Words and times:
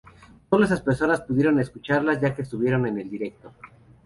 Sólo 0.49 0.65
esas 0.65 0.81
personas 0.81 1.21
pudieron 1.21 1.59
escucharlas 1.59 2.19
ya 2.19 2.33
que 2.33 2.41
estuvieron 2.41 2.87
en 2.87 2.97
el 2.97 3.07
directo. 3.07 3.51